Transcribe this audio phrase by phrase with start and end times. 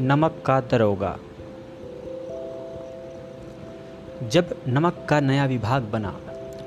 [0.00, 1.18] नमक का दरोगा।
[4.28, 6.14] जब नमक का नया विभाग बना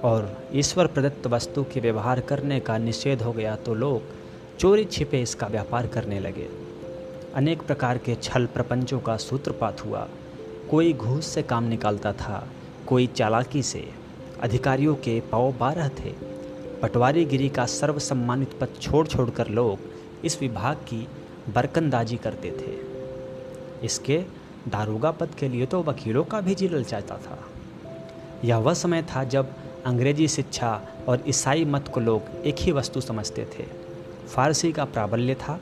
[0.03, 4.01] और ईश्वर प्रदत्त वस्तु के व्यवहार करने का निषेध हो गया तो लोग
[4.59, 6.47] चोरी छिपे इसका व्यापार करने लगे।
[7.35, 10.07] अनेक प्रकार के छल प्रपंचों का सूत्रपात हुआ।
[10.71, 12.47] कोई घूस से काम निकालता था,
[12.87, 13.87] कोई चालाकी से।
[14.41, 16.15] अधिकारियों के पाव बारह थे।
[16.81, 21.07] पटवारीगिरी का सर्वसम्मानित पद छोड़ छोड़कर लोग इस विभाग की
[21.55, 22.82] बरकंदाजी करते थे।
[23.83, 24.23] इसके
[24.67, 27.39] दारोगा पद के लिए तो वकीलों का भी जी ललचाता था।
[28.45, 29.53] यह वह समय था जब
[29.85, 33.63] अंग्रेज़ी शिक्षा और ईसाई मत को लोग एक ही वस्तु समझते थे।
[34.27, 35.59] फारसी का प्राबल्य था।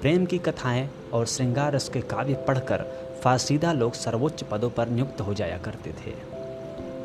[0.00, 2.84] प्रेम की कथाएँ और श्रृंगार रस के काव्य पढ़कर
[3.24, 6.14] फारसीदा लोग सर्वोच्च पदों पर नियुक्त हो जाया करते थे।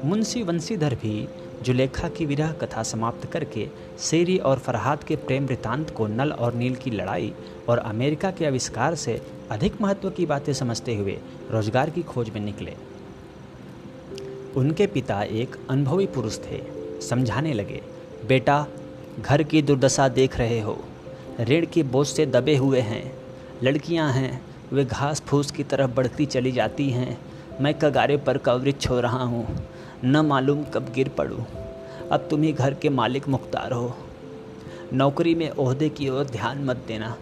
[0.07, 1.27] मुंशी वंशीधर भी
[1.61, 3.67] जुलेखा की विरह कथा समाप्त करके
[3.99, 7.33] शेरी और फरहाद के प्रेम वृतांत को नल और नील की लड़ाई
[7.69, 11.17] और अमेरिका के आविष्कार से अधिक महत्व की बातें समझते हुए
[11.51, 12.73] रोज़गार की खोज में निकले।
[14.55, 16.61] उनके पिता एक अनुभवी पुरुष थे।
[17.01, 17.81] समझाने लगे,
[18.27, 18.65] बेटा,
[19.19, 20.77] घर की दुर्दशा देख रहे हो।
[21.41, 23.11] ऋण के बोझ से दबे हुए हैं।
[23.63, 24.41] लड़कियाँ हैं,
[24.73, 27.17] वे घास फूस की तरफ़ बढ़ती चली जाती हैं।
[27.61, 29.45] मैं कगारे पर कवरिच हो रहा हूँ।
[30.05, 31.45] न मालूम कब गिर पड़ूँ।
[32.11, 33.93] अब तुम ही घर के मालिक मुख्तार हो।
[34.93, 37.15] नौकरी में ओहदे की ओर ध्यान मत देना।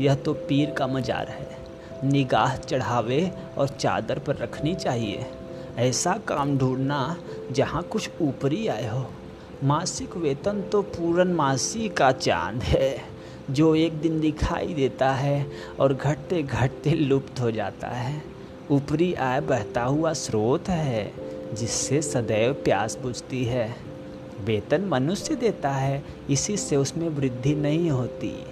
[0.00, 1.56] यह तो पीर का मजार है।
[2.04, 5.26] निगाह चढ़ावे और चादर पर रखनी चाहिए।
[5.78, 7.16] ऐसा काम ढूंढना
[7.52, 9.06] जहाँ कुछ ऊपरी आए हो।
[9.64, 12.98] मासिक वेतन तो पूरन मासी का चाँद है,
[13.50, 15.46] जो एक दिन दिखाई देता है
[15.80, 18.22] और घटते घटते लुप्त हो जाता है।
[18.70, 23.76] ऊपरी आय बहता हुआ स्रोत है। जिससे सदैव प्यास बुझती है।
[24.44, 28.44] वेतन मनुष्य देता है, इसी से उसमें वृद्धि नहीं होती।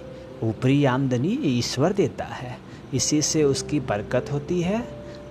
[0.43, 2.57] ऊपरी आमदनी ईश्वर देता है,
[2.93, 4.87] इसी से उसकी बरकत होती है।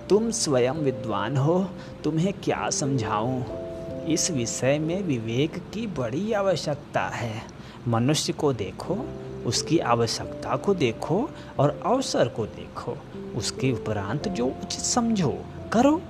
[0.09, 1.69] तुम स्वयं विद्वान हो,
[2.03, 3.43] तुम्हें क्या समझाऊं?
[4.05, 7.41] इस विषय में विवेक की बड़ी आवश्यकता है।
[7.87, 9.09] मनुष्य को देखो,
[9.45, 11.29] उसकी आवश्यकता को देखो
[11.59, 12.97] और अवसर को देखो।
[13.35, 15.37] उसके उपरांत जो उचित समझो,
[15.73, 16.01] करो।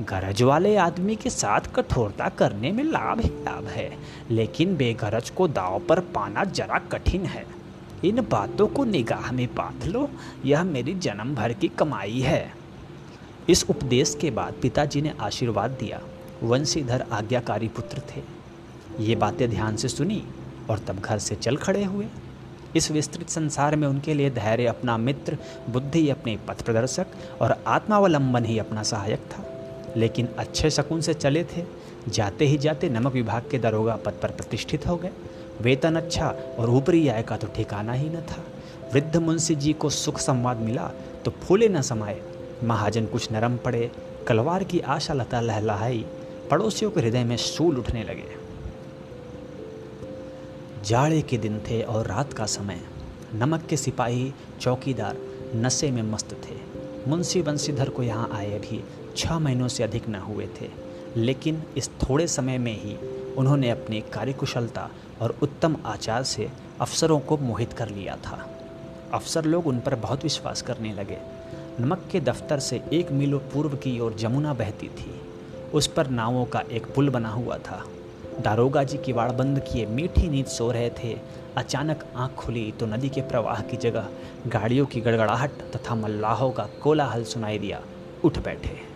[0.00, 3.98] गरज वाले आदमी के साथ कठोरता करने में लाभ ही लाभ है,
[4.30, 7.46] लेकिन बेगरज को दाव पर पाना जरा कठिन है।
[8.04, 10.10] इन बातों को निगाह में बाँध लो,
[10.44, 12.52] यह मेरी जन्म भर की कमाई है।
[13.48, 16.00] इस उपदेश के बाद पिताजी ने आशीर्वाद दिया।
[16.42, 18.22] वंशीधर आज्ञाकारी पुत्र थे।
[19.00, 20.24] ये बातें ध्यान से सुनी
[20.70, 22.06] और तब घर से चल खड़े हुए।
[22.76, 25.38] इस विस्तृत संसार में उनके लिए धैर्य अपना मित्र,
[25.70, 27.06] बुद्धि अपने पथ प्रदर्शक
[27.40, 29.51] और आत्मावलंबन ही अपना सहायक था।
[29.96, 31.64] लेकिन अच्छे शकुन से चले थे।
[32.08, 35.10] जाते ही जाते नमक विभाग के दरोगा पद पर प्रतिष्ठित हो गए।
[35.60, 38.44] वेतन अच्छा और ऊपरी आय का तो ठिकाना ही न था।
[38.92, 40.90] वृद्ध मुंशी जी को सुख संवाद मिला
[41.24, 42.20] तो फूले न समाये।
[42.64, 43.90] महाजन कुछ नरम पड़े।
[44.28, 46.04] कलवार की आशा लता लहलहाई।
[46.50, 48.40] पड़ोसियों के हृदय में सूल उठने लगे।
[50.84, 52.80] जाड़े के दिन थे और रात का समय।
[53.34, 55.16] नमक के सिपाही, चौकीदार
[55.56, 56.56] नशे में मस्त थे।
[57.10, 58.82] मुंशी बंशीधर को यहाँ आए भी
[59.16, 60.70] छः महीनों से अधिक न हुए थे।
[61.16, 62.96] लेकिन इस थोड़े समय में ही
[63.34, 64.90] उन्होंने अपनी कार्यकुशलता
[65.20, 66.50] और उत्तम आचार से
[66.80, 68.48] अफसरों को मोहित कर लिया था।
[69.14, 71.18] अफसर लोग उन पर बहुत विश्वास करने लगे।
[71.80, 75.20] नमक के दफ्तर से एक मीलों पूर्व की ओर जमुना बहती थी।
[75.74, 77.84] उस पर नावों का एक पुल बना हुआ था।
[78.40, 81.18] दारोगा जी किवाड़ बंद किए मीठी नींद सो रहे थे।
[81.56, 84.08] अचानक आँख खुली तो नदी के प्रवाह की जगह
[84.46, 87.82] गाड़ियों की गड़गड़ाहट तथा मल्लाहों का कोलाहल सुनाई दिया।
[88.24, 88.91] उठ बैठे।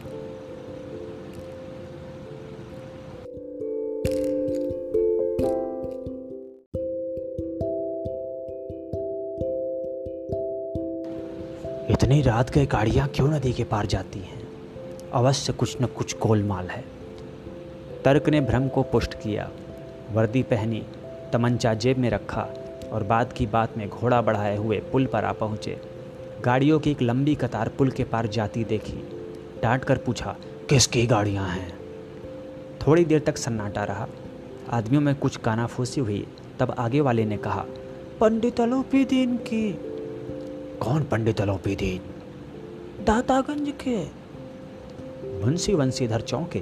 [11.97, 14.49] इतनी रात गए गाड़ियाँ क्यों नदी के पार जाती हैं?
[15.13, 16.85] अवश्य कुछ न कुछ गोलमाल है।
[18.05, 19.51] तर्क ने भ्रम को पुष्ट किया,
[20.13, 20.83] वर्दी पहनी,
[21.33, 22.49] तमंचा जेब में रखा
[22.93, 25.81] और बाद की बात में घोड़ा बढ़ाए हुए पुल पर आ पहुँचे।
[26.45, 29.09] गाड़ियों की एक लंबी कतार पुल के पार जाती देखी।
[29.63, 30.37] डांट कर पूछा,
[30.69, 31.79] किसकी गाड़ियाँ हैं?
[32.87, 34.09] थोड़ी देर तक सन्नाटा रहा।
[34.71, 36.27] आदमियों में कुछ कानाफूसी हुई।
[36.61, 37.65] तब आगे वाले ने कहा,
[38.21, 39.96] पंडित अलोपी दीन की।
[40.81, 42.01] कौन पंडित अलोपीदीन
[43.05, 44.05] दातागंज के।
[45.45, 46.59] मुंशी वंशीधर चौके।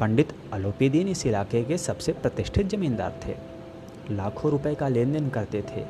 [0.00, 3.34] पंडित अलोपीदीन इस इलाके के सबसे प्रतिष्ठित जमींदार थे।
[4.14, 5.84] लाखों रुपए का लेन देन करते थे।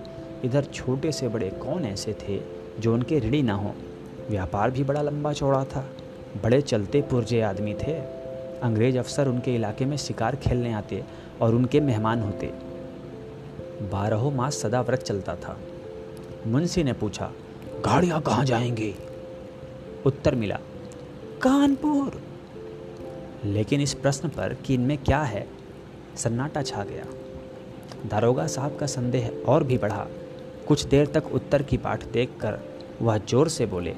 [0.44, 2.40] इधर छोटे से बड़े कौन ऐसे थे
[2.78, 3.75] जो उनके ऋणी ना हो?
[4.31, 5.90] व्यापार भी बड़ा लंबा चौड़ा था।
[6.43, 7.94] बड़े चलते पुरजे आदमी थे।
[8.61, 11.05] अंग्रेज़ अफसर उनके इलाके में शिकार खेलने आते
[11.40, 12.46] और उनके मेहमान होते।
[13.93, 15.61] बारहों मास सदा व्रत चलता था।
[16.46, 17.31] मुंशी ने पूछा,
[17.84, 18.94] गाड़ियाँ कहाँ जाएँगी?
[20.06, 20.58] उत्तर मिला,
[21.42, 22.20] कानपुर.
[23.44, 25.46] लेकिन इस प्रश्न पर कि इनमें क्या है,
[26.16, 27.04] सन्नाटा छा गया।
[28.08, 30.06] दारोगा साहब का संदेह और भी बढ़ा।
[30.69, 32.58] कुछ देर तक उत्तर की पाठ देखकर
[33.02, 33.90] वह ज़ोर से बोले,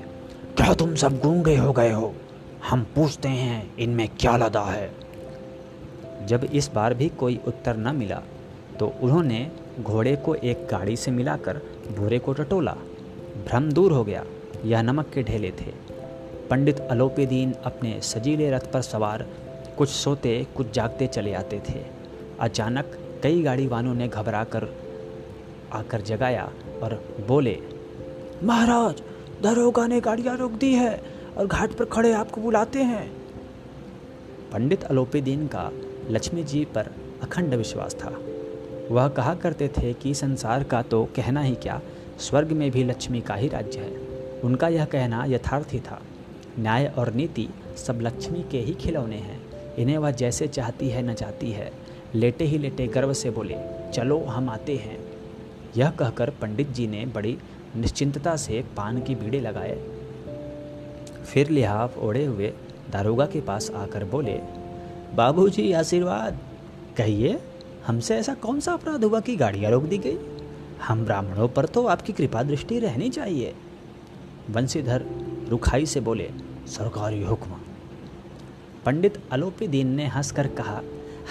[0.57, 2.15] क्या तुम सब गूँगे हो गए हो?
[2.71, 4.91] हम पूछते हैं, इनमें क्या लदा है?
[6.27, 8.23] जब इस बार भी कोई उत्तर न मिला
[8.79, 9.51] तो उन्होंने
[9.81, 11.61] घोड़े को एक गाड़ी से मिलाकर
[11.97, 12.73] भूरे को टटोला।
[13.47, 14.25] भ्रम दूर हो गया,
[14.65, 15.73] यह नमक के ढेले थे।
[16.51, 19.27] पंडित अलोपेदीन अपने सजीले रथ पर सवार
[19.79, 21.85] कुछ सोते, कुछ जागते चले आते थे।
[22.41, 24.69] अचानक कई गाड़ी वालों ने घबरा कर
[25.73, 26.51] आकर जगाया
[26.83, 26.95] और
[27.29, 27.59] बोले,
[28.45, 29.03] महाराज
[29.43, 31.03] दरोगा ने गाड़ियाँ रोक दी है
[31.39, 33.07] और घाट पर खड़े आपको बुलाते हैं।
[34.53, 35.71] पंडित अलोपेदीन का
[36.11, 36.91] लक्ष्मी जी पर
[37.23, 38.13] अखंड विश्वास था।
[38.93, 41.81] वह कहा करते थे कि संसार का तो कहना ही क्या,
[42.19, 43.97] स्वर्ग में भी लक्ष्मी का ही राज्य है।
[44.41, 46.03] उनका यह कहना यथार्थी था।
[46.59, 49.41] न्याय और नीति सब लक्ष्मी के ही खिलौने हैं।
[49.77, 51.73] इन्हें वह जैसे चाहती है, न चाहती है।
[52.15, 53.57] लेटे ही लेटे गर्व से बोले,
[53.95, 54.99] चलो, हम आते हैं।
[55.77, 57.39] यह कहकर पंडित जी ने बड़ी
[57.77, 59.79] निश्चिंतता से पान की बीड़े लगाए।
[61.25, 62.53] फिर लिहाफ ओढ़े हुए
[62.91, 64.41] दारोगा के पास आकर बोले,
[65.15, 66.39] बाबूजी, आशीर्वाद।
[66.97, 67.41] कहिए
[67.87, 70.19] हमसे ऐसा कौन सा अपराध हुआ कि गाड़ियाँ रोक दी गई?
[70.83, 73.55] हम ब्राह्मणों पर तो आपकी कृपा दृष्टि रहनी चाहिए।
[74.51, 75.05] बंसीधर
[75.49, 76.31] रुखाई से बोले,
[76.67, 77.51] सरकारी हुक्म।
[78.87, 80.83] पंडित अलोपी दीन ने हंसकर कहा,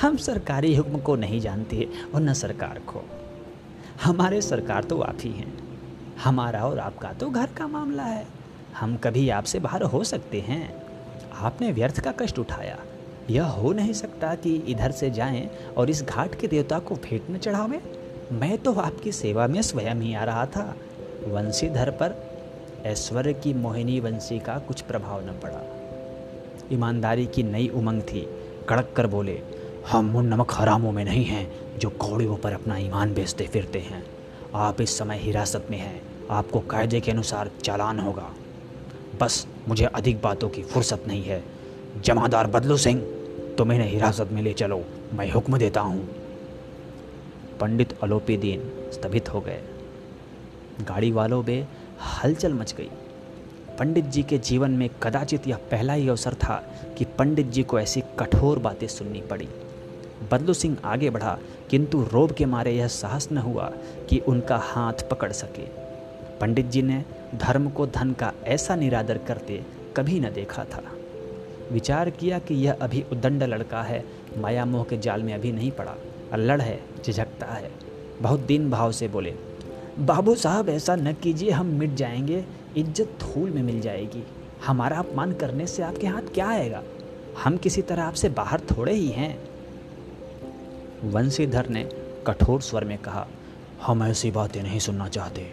[0.01, 3.05] हम सरकारी हुक्म को नहीं जानते और न सरकार को।
[4.03, 5.57] हमारे सरकार तो आप ही हैं।
[6.23, 8.27] हमारा और आपका तो घर का मामला है।
[8.79, 10.83] हम कभी आपसे बाहर हो सकते हैं।
[11.33, 12.79] आपने व्यर्थ का कष्ट उठाया।
[13.31, 17.29] यह हो नहीं सकता कि इधर से जाएँ और इस घाट के देवता को भेंट
[17.29, 17.81] न चढ़ावें।
[18.31, 20.75] मैं तो आपकी सेवा में स्वयं ही आ रहा था।
[21.27, 22.15] वंशीधर पर
[22.85, 25.61] ऐश्वर्य की मोहिनी वंशी का कुछ प्रभाव न पड़ा।
[26.73, 28.21] ईमानदारी की नई उमंग थी।
[28.69, 29.41] कड़क कर बोले,
[29.91, 34.03] हम उन नमक हरामों में नहीं हैं जो कौड़ियों पर अपना ईमान बेचते फिरते हैं।
[34.55, 36.01] आप इस समय हिरासत में हैं।
[36.31, 38.29] आपको कायदे के अनुसार चालान होगा।
[39.21, 41.43] बस मुझे अधिक बातों की फुर्सत नहीं है।
[42.01, 43.20] जमादार बदलू सिंह
[43.57, 44.83] तुम इन्हें हिरासत में ले चलो,
[45.13, 46.07] मैं हुक्म देता हूँ।
[47.59, 48.61] पंडित अलोपी दीन
[48.93, 49.61] स्तभित हो गए।
[50.81, 51.67] गाड़ी वालों में
[52.01, 52.89] हलचल मच गई।
[53.79, 56.55] पंडित जी के जीवन में कदाचित यह पहला ही अवसर था
[56.97, 59.47] कि पंडित जी को ऐसी कठोर बातें सुननी पड़ी।
[60.31, 61.37] बदलू सिंह आगे बढ़ा,
[61.69, 63.71] किंतु रोब के मारे यह साहस न हुआ
[64.09, 65.65] कि उनका हाथ पकड़ सके।
[66.39, 67.03] पंडित जी ने
[67.35, 69.63] धर्म को धन का ऐसा निरादर करते
[69.97, 70.83] कभी न देखा था।
[71.71, 74.03] विचार किया कि यह अभी उदंड लड़का है।
[74.37, 75.95] माया मोह के जाल में अभी नहीं पड़ा।
[76.33, 77.71] अल्लड़ है, झिझकता है।
[78.21, 79.35] बहुत दिन भाव से बोले,
[79.99, 82.45] बाबू साहब, ऐसा न कीजिए, हम मिट जाएँगे।
[82.77, 84.23] इज़्ज़त धूल में मिल जाएगी।
[84.65, 86.83] हमारा अपमान करने से आपके हाथ क्या आएगा?
[87.43, 89.39] हम किसी तरह आपसे बाहर थोड़े ही हैं।
[91.03, 91.89] वंशीधर ने
[92.27, 93.27] कठोर स्वर में कहा,
[93.81, 95.47] हम ऐसी बातें नहीं सुनना चाहते।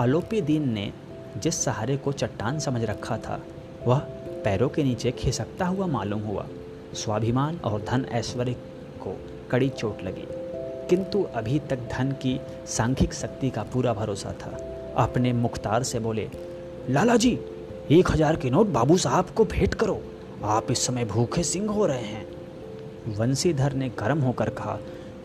[0.00, 0.92] अलोपी दीन ने
[1.36, 3.42] जिस सहारे को चट्टान समझ रखा था,
[3.86, 3.98] वह
[4.44, 6.46] पैरों के नीचे खिसकता हुआ मालूम हुआ।
[6.94, 8.56] स्वाभिमान और धन ऐश्वर्य
[9.00, 9.16] को
[9.50, 10.26] कड़ी चोट लगी।
[10.90, 14.56] किंतु अभी तक धन की सांख्यिक शक्ति का पूरा भरोसा था।
[14.98, 16.28] अपने मुख्तार से बोले
[16.90, 17.38] लाला जी
[17.90, 20.00] एक हज़ार के नोट बाबू साहब को भेंट करो।
[20.44, 22.26] आप इस समय भूखे सिंह हो रहे हैं।
[23.16, 24.78] वंशीधर ने गर्म होकर कहा,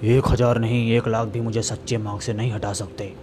[0.04, 3.14] एक हज़ार नहीं, एक लाख भी मुझे सच्चे मांग से नहीं हटा सकते।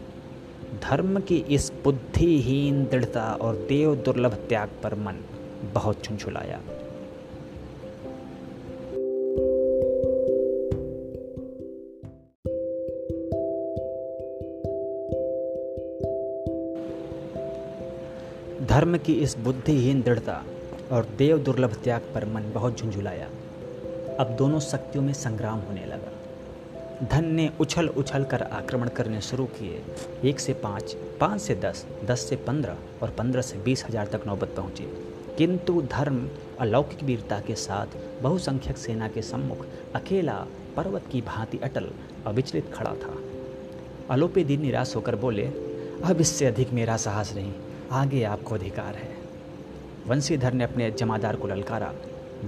[0.82, 5.20] धर्म की इस बुद्धिहीन दृढ़ता और देव दुर्लभ त्याग पर मन
[5.72, 6.60] बहुत छुनछुलाया
[18.62, 20.44] धर्म की इस बुद्धिहीन दृढ़ता
[20.92, 23.28] और देव दुर्लभ त्याग पर मन बहुत झुंझुलाया।
[24.20, 29.44] अब दोनों शक्तियों में संग्राम होने लगा। धन ने उछल उछल कर आक्रमण करने शुरू
[29.44, 29.82] किए।
[30.28, 34.20] एक से पाँच पाँच से दस दस से पंद्रह और पंद्रह से बीस हज़ार तक
[34.26, 36.28] नौबत पहुँची। किंतु धर्म
[36.60, 37.86] अलौकिक वीरता के साथ
[38.22, 41.90] बहुसंख्यक सेना के सम्मुख अकेला पर्वत की भांति अटल,
[42.26, 43.16] अविचलित खड़ा था।
[44.10, 45.46] अलोपे दिन निराश होकर बोले,
[46.04, 47.52] अब इससे अधिक मेरा साहस नहीं,
[47.92, 49.16] आगे आपको अधिकार है।
[50.06, 51.92] वंशीधर ने अपने जमादार को ललकारा।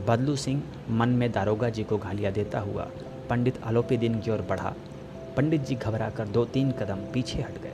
[0.06, 2.88] बदलू सिंह मन में दारोगा जी को गालियाँ देता हुआ
[3.30, 4.74] पंडित आलोपी दिन की ओर बढ़ा।
[5.36, 7.72] पंडित जी घबरा कर दो तीन कदम पीछे हट गए।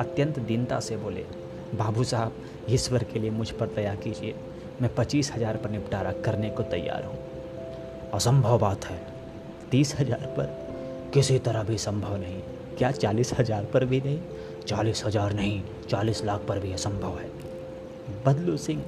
[0.00, 1.24] अत्यंत दीनता से बोले
[1.74, 2.32] बाबू साहब
[2.70, 4.34] ईश्वर के लिए मुझ पर दया कीजिए।
[4.82, 7.18] मैं पच्चीस हज़ार पर निपटारा करने को तैयार हूँ।
[8.14, 9.00] असंभव बात है।
[9.70, 12.40] तीस हज़ार पर किसी तरह भी संभव नहीं।
[12.78, 14.20] क्या चालीस हज़ार पर भी नहीं?
[14.66, 17.30] चालीस हज़ार नहीं, चालीस लाख पर भी असंभव है।
[18.26, 18.84] बदलू सिंह,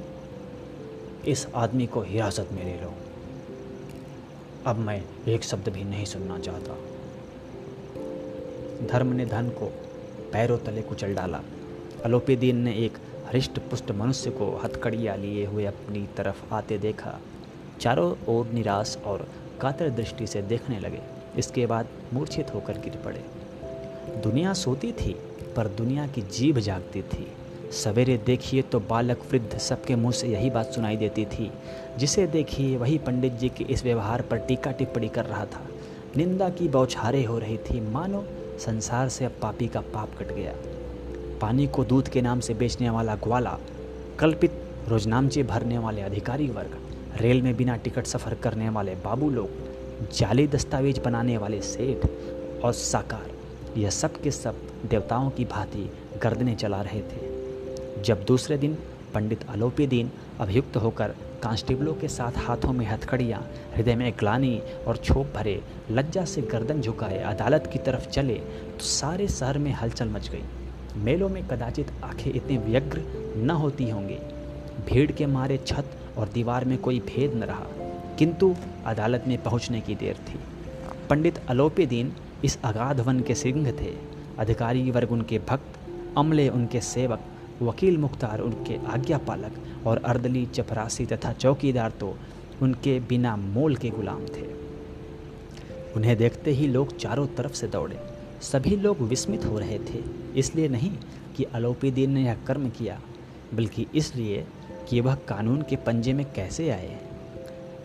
[1.26, 2.92] इस आदमी को हिरासत में ले लो।
[4.66, 6.76] अब मैं एक शब्द भी नहीं सुनना चाहता।
[8.86, 9.66] धर्म ने धन को
[10.32, 11.40] पैरों तले कुचल डाला।
[12.04, 12.98] अलोपीदीन ने एक
[13.32, 17.20] हृष्ट पुष्ट मनुष्य को हथकड़िया लिए हुए अपनी तरफ़ आते देखा।
[17.80, 19.28] चारों ओर निराश और
[19.60, 20.98] कातर दृष्टि से देखने लगे।
[21.38, 23.24] इसके बाद मूर्छित होकर गिर पड़े।
[24.20, 25.16] दुनिया सोती थी,
[25.56, 27.26] पर दुनिया की जीभ जागती थी।
[27.72, 31.52] सवेरे देखिए तो बालक वृद्ध सबके मुँह से यही बात सुनाई देती थी।
[31.98, 35.66] जिसे देखिए वही पंडित जी के इस व्यवहार पर टीका टिप्पणी कर रहा था।
[36.16, 38.24] निंदा की बौछारें हो रही थी। मानो
[38.58, 40.54] संसार से अब पापी का पाप कट गया।
[41.40, 43.58] पानी को दूध के नाम से बेचने वाला ग्वाला
[44.18, 46.78] कल्पित रोजनामचे भरने वाले अधिकारी वर्ग,
[47.20, 49.50] रेल में बिना टिकट सफ़र करने वाले बाबू लोग,
[50.12, 52.06] जाली दस्तावेज़ बनाने वाले सेठ
[52.64, 53.30] और साकार,
[53.76, 54.60] यह सब के सब
[54.90, 55.90] देवताओं की भांति
[56.22, 58.78] गर्दने चला रहे थे। जब दूसरे दिन
[59.14, 60.10] पंडित आलोपी दीन
[60.40, 63.40] अभियुक्त होकर कांस्टेबलों के साथ हाथों में हथकड़ियाँ,
[63.76, 65.60] हृदय में ग्लानी और छोप भरे
[65.90, 70.42] लज्जा से गर्दन झुकाए अदालत की तरफ़ चले तो सारे शहर में हलचल मच गई।
[70.96, 73.02] मेलों में कदाचित आँखें इतने व्यग्र
[73.36, 74.18] न होती होंगी।
[74.86, 77.66] भीड़ के मारे छत और दीवार में कोई भेद न रहा,
[78.18, 78.54] किंतु
[78.86, 80.38] अदालत में पहुँचने की देर थी।
[81.10, 82.12] पंडित अलोपी दीन
[82.44, 83.92] इस अगाध वन के सिंह थे।
[84.38, 85.78] अधिकारी वर्ग उनके भक्त,
[86.16, 87.20] अमले उनके सेवक,
[87.62, 92.16] वकील मुख्तार उनके आज्ञा पालक और अर्दली चपरासी तथा चौकीदार तो
[92.62, 94.46] उनके बिना मोल के गुलाम थे।
[95.96, 98.13] उन्हें देखते ही लोग चारों तरफ़ से दौड़े।
[98.44, 100.02] सभी लोग विस्मित हो रहे थे,
[100.36, 100.90] इसलिए नहीं
[101.36, 103.00] कि अलोपीदीन ने यह कर्म किया,
[103.54, 104.44] बल्कि इसलिए
[104.88, 106.98] कि वह कानून के पंजे में कैसे आए।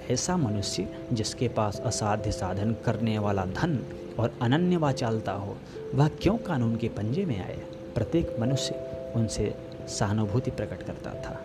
[0.09, 3.79] ऐसा मनुष्य जिसके पास असाध्य साधन करने वाला धन
[4.19, 5.57] और अनन्य वाचालता हो,
[5.95, 7.59] वह क्यों कानून के पंजे में आए?
[7.95, 8.75] प्रत्येक मनुष्य
[9.15, 9.53] उनसे
[9.87, 11.41] सहानुभूति प्रकट करता था।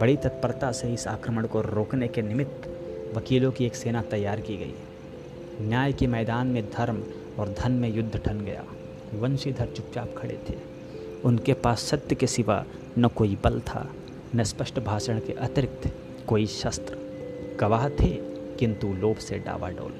[0.00, 2.68] बड़ी तत्परता से इस आक्रमण को रोकने के निमित्त
[3.16, 4.74] वकीलों की एक सेना तैयार की गई।
[5.68, 7.02] न्याय के मैदान में धर्म
[7.40, 8.64] और धन में युद्ध ठन गया।
[9.14, 10.54] वंशीधर चुपचाप खड़े थे।
[11.24, 12.64] उनके पास सत्य के सिवा
[12.98, 13.90] न कोई बल था,
[14.36, 15.94] न स्पष्ट भाषण के अतिरिक्त
[16.26, 16.96] कोई शस्त्र।
[17.60, 18.08] गवाह थे,
[18.56, 19.94] किंतु लोभ से डावाडोल।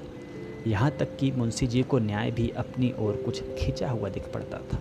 [0.67, 4.59] यहाँ तक कि मुंशी जी को न्याय भी अपनी ओर कुछ खींचा हुआ दिख पड़ता
[4.59, 4.79] था।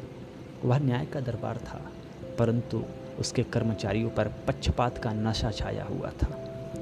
[0.65, 1.91] वह न्याय का दरबार था,
[2.39, 2.83] परंतु
[3.19, 6.35] उसके कर्मचारियों पर पक्षपात का नशा छाया हुआ था।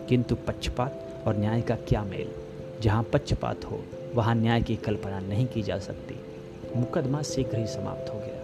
[0.10, 2.32] किंतु पक्षपात और न्याय का क्या मेल?
[2.82, 3.84] जहाँ पक्षपात हो
[4.16, 6.16] वहाँ न्याय की कल्पना नहीं की जा सकती।
[6.76, 8.44] मुकदमा शीघ्र ही समाप्त हो गया।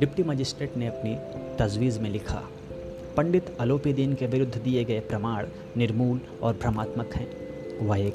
[0.00, 1.16] डिप्टी मजिस्ट्रेट ने अपनी
[1.58, 2.42] तजवीज़ में लिखा,
[3.16, 5.46] पंडित अलोपीदीन के विरुद्ध दिए गए प्रमाण
[5.76, 7.28] निर्मूल और भ्रमात्मक हैं।
[7.86, 8.14] वह एक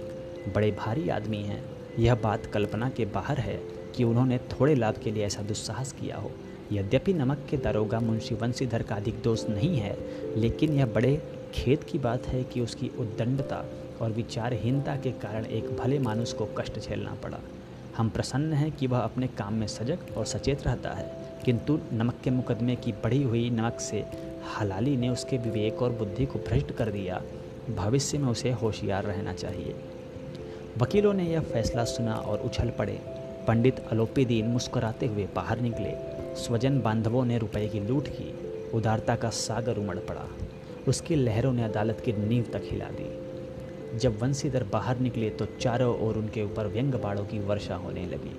[0.55, 1.63] बड़े भारी आदमी हैं।
[1.99, 3.61] यह बात कल्पना के बाहर है
[3.95, 6.31] कि उन्होंने थोड़े लाभ के लिए ऐसा दुस्साहस किया हो।
[6.71, 9.97] यद्यपि नमक के दरोगा मुंशी वंशीधर का अधिक दोष नहीं है,
[10.37, 11.21] लेकिन यह बड़े
[11.53, 13.65] खेत की बात है कि उसकी उद्दंडता
[14.01, 17.39] और विचारहीनता के कारण एक भले मानुष को कष्ट झेलना पड़ा।
[17.97, 21.11] हम प्रसन्न हैं कि वह अपने काम में सजग और सचेत रहता है,
[21.45, 24.05] किंतु नमक के मुकदमे की बढ़ी हुई नमक से
[24.59, 27.21] हलाली ने उसके विवेक और बुद्धि को भ्रष्ट कर दिया।
[27.75, 29.75] भविष्य में उसे होशियार रहना चाहिए।
[30.77, 32.99] वकीलों ने यह फैसला सुना और उछल पड़े।
[33.47, 35.93] पंडित अलोपीदीन मुस्कुराते हुए बाहर निकले।
[36.35, 38.33] स्वजन बांधवों ने रुपए की लूट की।
[38.73, 40.27] उदारता का सागर उमड़ पड़ा।
[40.87, 43.28] उसकी लहरों ने अदालत की नींव तक हिला दी।
[43.95, 48.35] जब वंशीधर बाहर निकले तो चारों ओर उनके ऊपर व्यंग बाड़ों की वर्षा होने लगी।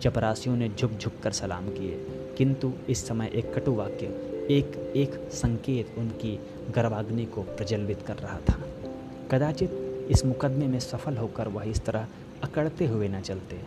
[0.00, 1.96] चपरासियों ने झुक झुक कर सलाम किए,
[2.38, 4.06] किंतु इस समय एक कटु वाक्य,
[4.50, 6.38] एक एक संकेत उनकी
[6.70, 8.58] गर्भाग्नि को प्रज्वलित कर रहा था।
[9.30, 12.06] कदाचित इस मुकदमे में सफल होकर वह इस तरह
[12.42, 13.60] अकड़ते हुए न चलते।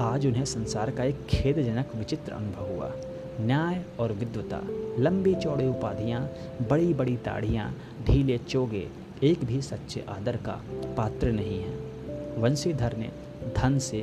[0.00, 2.92] आज उन्हें संसार का एक खेदजनक विचित्र अनुभव हुआ।
[3.40, 4.60] न्याय और विद्वता
[4.98, 6.20] लंबी चौड़े उपाधियाँ
[6.70, 7.74] बड़ी बड़ी दाढ़ियाँ
[8.06, 8.86] ढीले चोगे
[9.22, 10.62] एक भी सच्चे आदर का
[10.96, 11.76] पात्र नहीं है।
[12.38, 13.10] वंशीधर ने
[13.56, 14.02] धन से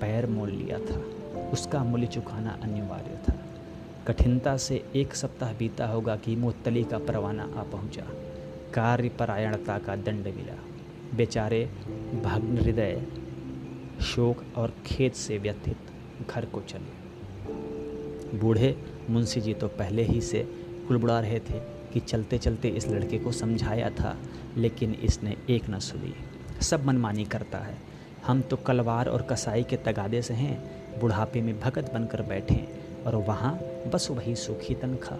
[0.00, 1.00] पैर मोल लिया था।
[1.50, 3.34] उसका मूल्य चुकाना अनिवार्य था।
[4.06, 8.02] कठिनता से एक सप्ताह बीता होगा कि मुतली का परवाना आ पहुँचा।
[8.74, 10.58] कार्यपरायणता का दंड मिला।
[11.16, 11.70] बेचारे
[12.24, 13.02] भग्न हृदय,
[14.02, 15.76] शोक और खेत से व्यथित
[16.30, 17.06] घर को चले।
[18.38, 20.48] बूढ़े मुंशी जी तो पहले ही से
[20.88, 24.16] कुलबुड़ा रहे थे। कि चलते चलते इस लड़के को समझाया था,
[24.56, 26.14] लेकिन इसने एक न सुनी।
[26.60, 27.74] सब मनमानी करता है।
[28.26, 32.68] हम तो कलवार और कसाई के तगादे से हैं, बुढ़ापे में भगत बनकर बैठे
[33.06, 33.60] और वहाँ
[33.92, 35.18] बस वही सूखी तनख्वाह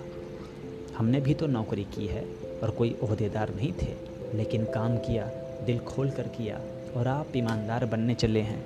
[0.99, 2.25] हमने भी तो नौकरी की है,
[2.63, 3.95] और कोई अहदेदार नहीं थे,
[4.35, 5.27] लेकिन काम किया,
[5.67, 6.61] दिल खोल कर किया,
[6.97, 8.65] और आप ईमानदार बनने चले हैं।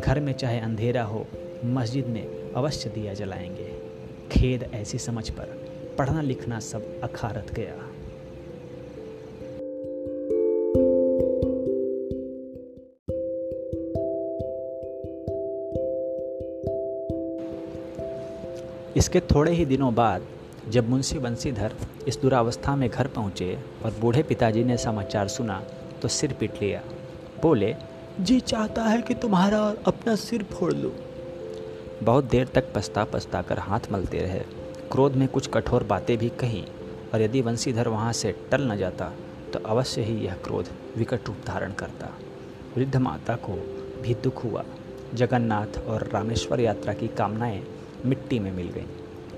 [0.00, 1.26] घर में चाहे अंधेरा हो,
[1.64, 3.78] मस्जिद में अवश्य दिया जलाएँगे।
[4.30, 5.61] खेद ऐसी समझ पर।
[5.98, 7.88] पढ़ना लिखना सब अखारत गया।
[18.96, 20.22] इसके थोड़े ही दिनों बाद,
[20.68, 21.72] जब मुंशी बंसीधर
[22.08, 25.62] इस दुरावस्था में घर पहुँचे और बूढ़े पिताजी ने समाचार सुना
[26.02, 26.82] तो सिर पीट लिया।
[27.42, 27.74] बोले,
[28.20, 30.92] जी चाहता है कि तुम्हारा अपना सिर फोड़ लो।
[32.02, 34.61] बहुत देर तक पछता पछता कर हाथ मलते रहे।
[34.92, 36.64] क्रोध में कुछ कठोर बातें भी कहीं,
[37.14, 39.04] और यदि वंशीधर वहाँ से टल न जाता
[39.52, 42.08] तो अवश्य ही यह क्रोध विकट रूप धारण करता।
[42.76, 43.52] वृद्ध माता को
[44.02, 44.64] भी दुख हुआ।
[45.14, 47.62] जगन्नाथ और रामेश्वर यात्रा की कामनाएँ
[48.06, 48.86] मिट्टी में मिल गईं।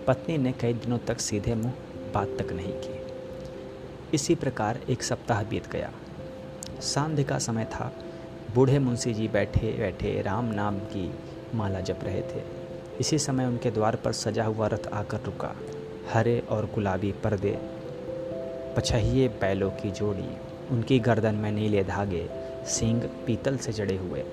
[0.06, 1.75] पत्नी ने कई दिनों तक सीधे मुँह
[2.14, 2.99] बात तक नहीं की।
[4.14, 5.92] इसी प्रकार एक सप्ताह बीत गया।
[6.80, 7.92] सांध्य का समय था।
[8.54, 11.11] बूढ़े मुंशी जी बैठे बैठे राम नाम की
[11.54, 12.63] माला जप रहे थे।
[13.00, 15.54] इसी समय उनके द्वार पर सजा हुआ रथ आकर रुका।
[16.12, 17.58] हरे और गुलाबी पर्दे,
[18.76, 20.28] पछहिए बैलों की जोड़ी,
[20.70, 22.28] उनकी गर्दन में नीले धागे,
[22.66, 24.24] सींग पीतल से जड़े हुए,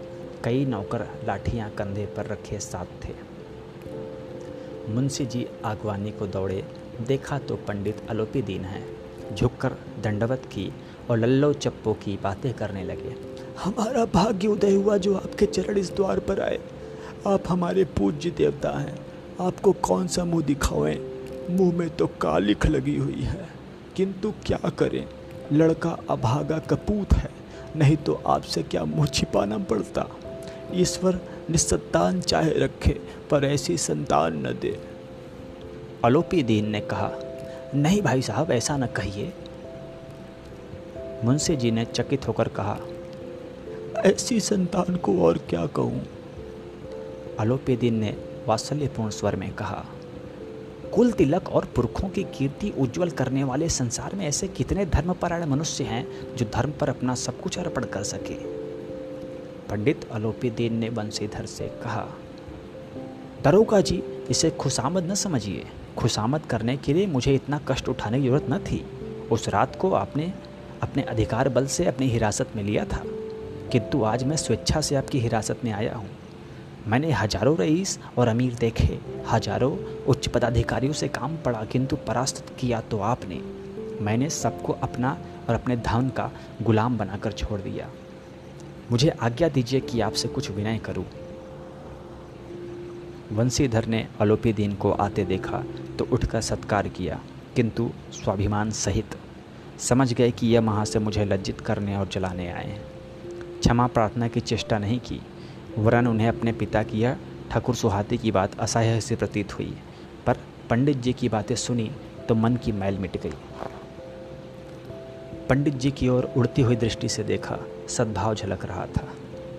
[0.44, 3.14] कई नौकर लाठियाँ कंधे पर रखे साथ थे।
[4.90, 6.64] मुंशी जी आगवानी को दौड़े,
[7.08, 8.84] देखा तो पंडित अलोपी दीन है,
[9.36, 10.72] झुककर दंडवत की
[11.10, 13.16] और लल्लो चप्पो की बातें करने लगे।
[13.64, 16.60] हमारा भाग्य उदय हुआ जो आपके चरण इस द्वार पर आए।
[17.28, 18.98] आप हमारे पूज्य देवता हैं।
[19.42, 23.48] आपको कौन सा मुँह दिखावें मुँह में तो कालिख लगी हुई है।
[23.96, 25.06] किंतु क्या करें?
[25.54, 27.30] लड़का अभागा कपूत है।
[27.76, 30.08] नहीं तो आपसे क्या मुँह छिपाना पड़ता?
[30.74, 33.00] ईश्वर निस्संतान चाहे रखे
[33.32, 34.80] पर ऐसी संतान न दे।
[36.06, 37.12] अलोपी दीन ने कहा
[37.76, 39.34] नहीं भाई साहब ऐसा न कहिए।
[41.24, 42.78] मुंशी जी ने चकित होकर कहा
[44.06, 46.02] ऐसी संतान को और क्या कहूँ?
[47.42, 48.10] अलोपी दीन ने
[48.48, 49.86] वात्सल्यपूर्ण स्वर में कहा,
[50.94, 55.84] कुल तिलक और पुरखों की कीर्ति उज्जवल करने वाले संसार में ऐसे कितने धर्मपरायण मनुष्य
[55.84, 58.36] हैं जो धर्म पर अपना सब कुछ अर्पण कर सके?
[59.68, 62.06] पंडित अलोपी दीन ने बंशीधर से कहा,
[63.44, 65.66] दरोगा जी, इसे खुशामद न समझिए।
[65.98, 68.84] खुशामद करने के लिए मुझे इतना कष्ट उठाने की ज़रूरत न थी।
[69.32, 70.34] उस रात को आपने
[70.84, 73.04] अपने अधिकार बल से अपनी हिरासत में लिया था।
[73.72, 76.10] किंतु आज मैं स्वेच्छा से आपकी हिरासत में आया हूँ।
[76.88, 79.72] मैंने हज़ारों रईस और अमीर देखे, हज़ारों
[80.06, 83.42] उच्च पदाधिकारियों से काम पड़ा, किंतु परास्त किया तो आपने।
[84.02, 85.18] मैंने सबको अपना
[85.50, 86.30] और अपने धन का
[86.62, 87.90] गुलाम बनाकर छोड़ दिया।
[88.92, 91.06] मुझे आज्ञा दीजिए कि आपसे कुछ विनय करूँ।
[93.32, 95.64] वंशीधर ने अलोपी दीन को आते देखा
[96.00, 97.20] तो उठकर सत्कार किया,
[97.56, 99.18] किंतु स्वाभिमान सहित।
[99.80, 102.82] समझ गए कि यह वहाँ से मुझे लज्जित करने और जलाने आए हैं।
[103.60, 105.20] क्षमा प्रार्थना की चेष्टा नहीं की।
[105.78, 107.18] वरन उन्हें अपने पिता की यह
[107.52, 109.74] ठाकुर सुहाते की बात असह्य से प्रतीत हुई।
[110.26, 110.38] पर
[110.70, 111.92] पंडित जी की बातें सुनी
[112.30, 113.34] तो मन की मैल मिट गई।
[115.50, 117.58] पंडित जी की ओर उड़ती हुई दृष्टि से देखा,
[117.90, 119.08] सद्भाव झलक रहा था।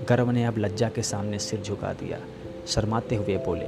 [0.08, 2.18] गर्व ने अब लज्जा के सामने सिर झुका दिया।
[2.66, 3.66] शर्माते हुए बोले,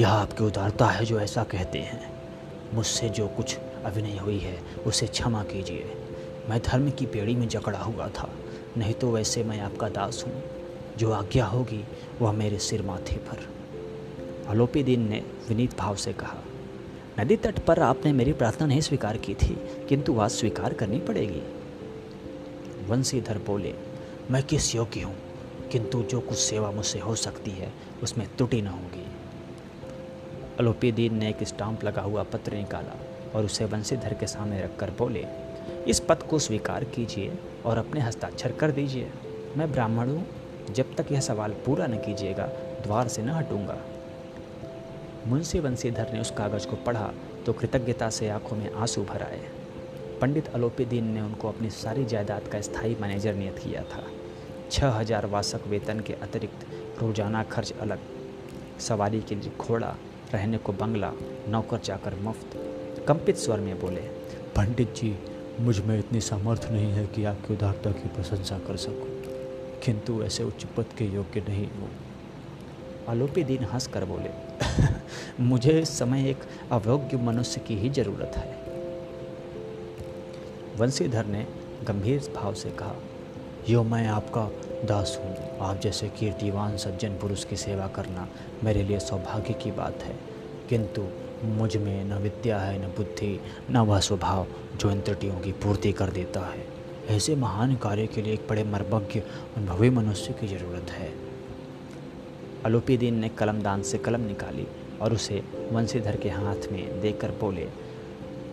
[0.00, 2.12] यह आपकी उदारता है जो ऐसा कहते हैं।
[2.74, 5.96] मुझसे जो कुछ अभिनय हुई है, उसे क्षमा कीजिए।
[6.48, 8.28] मैं धर्म की पेड़ी में जकड़ा हुआ था,
[8.76, 10.42] नहीं तो वैसे मैं आपका दास हूँ।
[10.98, 11.84] जो आज्ञा होगी,
[12.20, 13.48] वह मेरे सिर माथे पर।
[14.48, 16.38] अलोपी दीन ने विनीत भाव से कहा,
[17.20, 19.54] नदी तट पर आपने मेरी प्रार्थना नहीं स्वीकार की थी,
[19.88, 21.42] किंतु आज स्वीकार करनी पड़ेगी।
[22.86, 23.74] वंशीधर बोले,
[24.30, 25.14] मैं किस योग्य हूँ?
[25.72, 29.06] किंतु जो कुछ सेवा मुझसे हो सकती है, उसमें त्रुटि न होगी।
[30.60, 32.98] अलोपी दीन ने एक स्टाम्प लगा हुआ पत्र निकाला
[33.34, 35.26] और उसे वंशीधर के सामने रखकर बोले,
[35.88, 39.10] इस पद को स्वीकार कीजिए और अपने हस्ताक्षर कर दीजिए।
[39.56, 40.26] मैं ब्राह्मण हूँ
[40.70, 42.46] जब तक यह सवाल पूरा न कीजिएगा,
[42.82, 43.78] द्वार से न हटूँगा।
[45.26, 47.12] मुंशी बंसीधर ने उस कागज़ को पढ़ा
[47.46, 49.40] तो कृतज्ञता से आँखों में आँसू भर आए।
[50.20, 54.02] पंडित अलोपी दीन ने उनको अपनी सारी जायदाद का स्थायी मैनेजर नियत किया था।
[54.70, 56.66] छः हज़ार वासक वेतन के अतिरिक्त
[57.02, 57.98] रोज़ाना खर्च अलग,
[58.80, 59.94] सवारी के लिए घोड़ा,
[60.32, 61.12] रहने को बंगला,
[61.48, 62.56] नौकर चाकर मुफ़्त,
[63.08, 64.00] कंपित स्वर में बोले,
[64.56, 65.16] पंडित जी,
[65.60, 69.23] मुझमें इतनी सामर्थ्य नहीं है कि आपकी उदारता की प्रशंसा कर सकूँ।
[69.84, 71.88] किंतु ऐसे उच्च पद के योग्य नहीं हो।
[73.08, 74.30] आलोपी दिन हंस कर बोले,
[75.40, 76.38] मुझे समय एक
[76.72, 78.64] अयोग्य मनुष्य की ही ज़रूरत है।
[80.76, 81.46] वंशीधर ने
[81.84, 82.94] गंभीर भाव से कहा,
[83.68, 84.50] यो मैं आपका
[84.86, 88.28] दास हूँ। आप जैसे कीर्तिवान सज्जन पुरुष की सेवा करना
[88.64, 90.16] मेरे लिए सौभाग्य की बात है।
[90.68, 91.06] किंतु
[91.44, 96.10] मुझमें न विद्या है, न बुद्धि, न वह स्वभाव जो इन त्रुटियों की पूर्ति कर
[96.10, 96.73] देता है।
[97.10, 99.20] ऐसे महान कार्य के लिए एक बड़े मर्मज्ञ
[99.56, 101.12] अनुभवी मनुष्य की ज़रूरत है।
[102.64, 104.66] अलोपी दीन ने कलम दान से कलम निकाली
[105.00, 107.68] और उसे वंशीधर के हाथ में देकर बोले,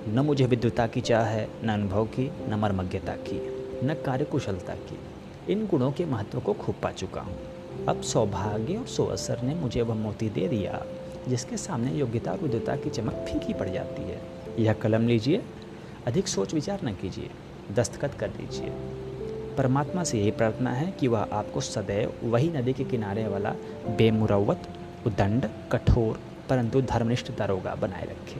[0.10, 3.40] न मुझे विद्वता की चाह है, न अनुभव की, न मर्मज्ञता की,
[3.84, 5.00] न कार्यकुशलता की।
[5.54, 7.38] इन गुणों के महत्व को खूब पा चुका हूँ।
[7.88, 10.86] अब सौभाग्य और सुअवसर ने मुझे वह मोती दे दिया,
[11.28, 14.22] जिसके सामने योग्यता और विद्वता की चमक फीकी पड़ जाती है।
[14.60, 15.42] यह कलम लीजिए,
[16.08, 17.30] अधिक सोच विचार न कीजिए।
[17.76, 18.70] दस्तखत कर दीजिए
[19.58, 23.56] परमात्मा से यही प्रार्थना है कि वह आपको सदैव वही नदी के किनारे वाला
[23.98, 24.70] बेमुरवत
[25.08, 26.20] उदंड कठोर
[26.50, 28.40] परंतु धर्मनिष्ठ दरोगा बनाए रखे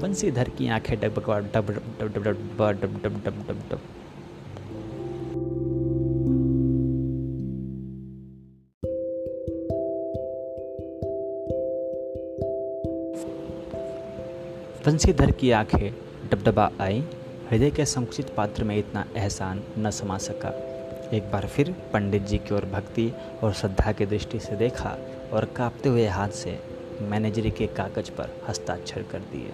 [0.00, 3.80] बंसीधर की आँखें डब डब डब डब डब डब डब डब डब डब
[14.86, 15.90] बंसीधर की आँखें
[16.30, 17.04] डबडबा आई
[17.54, 20.48] हृदय के संकुचित पात्र में इतना एहसान न समा सका।
[21.16, 23.12] एक बार फिर पंडित जी की ओर भक्ति
[23.42, 24.96] और श्रद्धा की दृष्टि से देखा
[25.32, 26.58] और कांपते हुए हाथ से
[27.02, 29.52] मैनेजरी के कागज़ पर हस्ताक्षर कर दिए।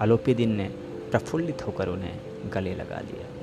[0.00, 0.64] आलोपी दिन ने
[1.10, 2.20] प्रफुल्लित होकर उन्हें
[2.52, 3.35] गले लगा लिया।